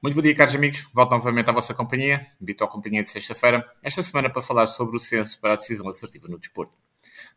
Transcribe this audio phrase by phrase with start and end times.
[0.00, 0.86] Muito bom dia, caros amigos.
[0.94, 4.96] Volto novamente à vossa companhia, invito à companhia de sexta-feira, esta semana para falar sobre
[4.96, 6.72] o censo para a decisão assertiva no desporto.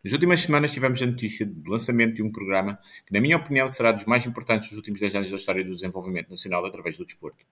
[0.03, 3.67] Nas últimas semanas tivemos a notícia do lançamento de um programa que, na minha opinião,
[3.67, 7.03] será dos mais importantes dos últimos 10 anos da história do desenvolvimento nacional através do
[7.03, 7.43] desporto.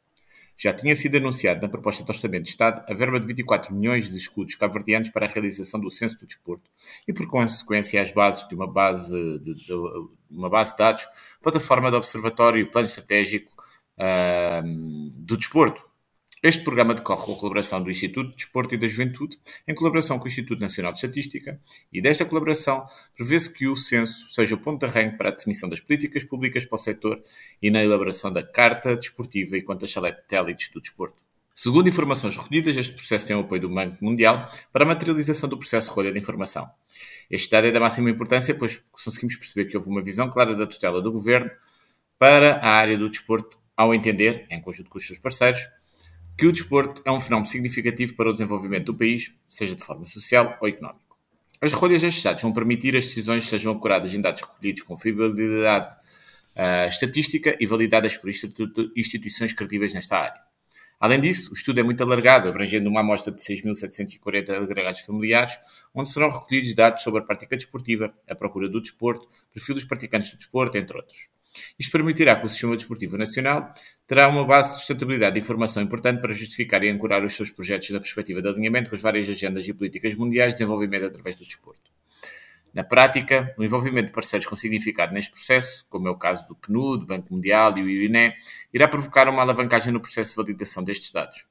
[0.55, 4.07] Já tinha sido anunciado na proposta de Orçamento de Estado a verba de 24 milhões
[4.11, 6.69] de escudos cabo-verdianos para a realização do censo do desporto
[7.07, 9.73] e, por consequência, as bases de uma base de, de
[10.29, 11.07] uma base de dados,
[11.41, 13.57] plataforma de observatório e plano estratégico
[15.23, 15.89] do desporto.
[16.41, 20.17] Este programa decorre com a colaboração do Instituto de Desporto e da Juventude, em colaboração
[20.17, 21.59] com o Instituto Nacional de Estatística,
[21.91, 25.67] e desta colaboração prevê-se que o censo seja o ponto de arranque para a definição
[25.67, 27.21] das políticas públicas para o setor
[27.61, 31.17] e na elaboração da Carta Desportiva e quanto a satélites do desporto.
[31.53, 35.57] Segundo informações recolhidas, este processo tem o apoio do Banco Mundial para a materialização do
[35.57, 36.69] processo de recolha de informação.
[37.29, 40.65] Este dado é da máxima importância, pois conseguimos perceber que houve uma visão clara da
[40.65, 41.51] tutela do Governo
[42.17, 45.69] para a área do desporto ao entender, em conjunto com os seus parceiros,
[46.37, 50.05] que o desporto é um fenómeno significativo para o desenvolvimento do país, seja de forma
[50.05, 50.99] social ou económica.
[51.61, 55.95] As recolhas destes dados vão permitir as decisões sejam acuradas em dados recolhidos com fiabilidade
[55.95, 60.41] uh, estatística e validadas por instituições credíveis nesta área.
[60.99, 65.53] Além disso, o estudo é muito alargado, abrangendo uma amostra de 6.740 agregados familiares,
[65.95, 70.31] onde serão recolhidos dados sobre a prática desportiva, a procura do desporto, perfil dos praticantes
[70.31, 71.29] do desporto, entre outros.
[71.77, 73.69] Isto permitirá que o Sistema Desportivo Nacional
[74.07, 77.89] terá uma base de sustentabilidade de informação importante para justificar e ancorar os seus projetos
[77.89, 81.45] na perspectiva de alinhamento com as várias agendas e políticas mundiais de desenvolvimento através do
[81.45, 81.89] desporto.
[82.73, 86.55] Na prática, o envolvimento de parceiros com significado neste processo, como é o caso do
[86.55, 88.33] PNUD, do Banco Mundial e o INE,
[88.73, 91.47] irá provocar uma alavancagem no processo de validação destes dados.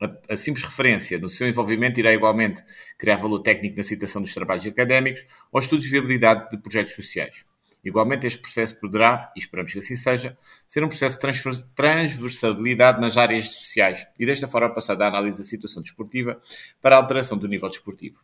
[0.00, 2.62] A, a simples referência no seu envolvimento irá igualmente
[2.96, 7.44] criar valor técnico na citação dos trabalhos académicos ou estudos de viabilidade de projetos sociais.
[7.84, 10.36] Igualmente, este processo poderá, e esperamos que assim seja,
[10.66, 15.44] ser um processo de transversalidade nas áreas sociais e desta forma passar da análise da
[15.44, 16.40] situação desportiva
[16.80, 18.18] para a alteração do nível desportivo.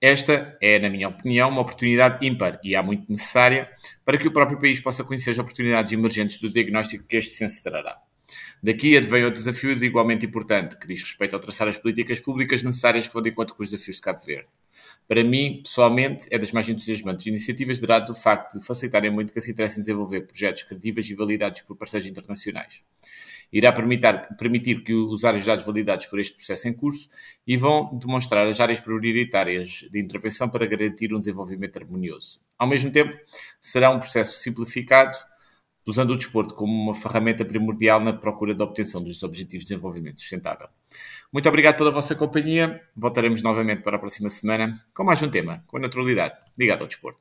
[0.00, 3.68] Esta é, na minha opinião, uma oportunidade ímpar e há muito necessária
[4.04, 7.64] para que o próprio país possa conhecer as oportunidades emergentes do diagnóstico que este censo
[7.64, 7.98] trará.
[8.62, 13.08] Daqui advém outro desafio igualmente importante, que diz respeito ao traçar as políticas públicas necessárias
[13.08, 14.48] que vão de encontro com os desafios de Cabo Verde.
[15.06, 19.40] Para mim, pessoalmente, é das mais entusiasmantes iniciativas derivado do facto de facilitarem muito que
[19.40, 22.82] se interessem em desenvolver projetos credíveis e validados por parceiros internacionais.
[23.50, 27.08] Irá permitir, permitir que os dados validados por este processo em curso
[27.46, 32.40] e vão demonstrar as áreas prioritárias de intervenção para garantir um desenvolvimento harmonioso.
[32.58, 33.16] Ao mesmo tempo,
[33.58, 35.16] será um processo simplificado,
[35.88, 40.20] usando o desporto como uma ferramenta primordial na procura da obtenção dos Objetivos de Desenvolvimento
[40.20, 40.68] Sustentável.
[41.32, 42.78] Muito obrigado pela vossa companhia.
[42.94, 47.16] Voltaremos novamente para a próxima semana com mais um tema, com naturalidade, ligado ao desporto.